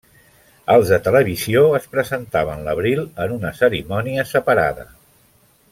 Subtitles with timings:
[0.75, 4.91] Els de televisió es presentaven l'abril en una cerimònia separada.